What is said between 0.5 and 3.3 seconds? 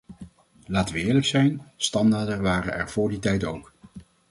Laten we eerlijk zijn: standaarden waren er vóór die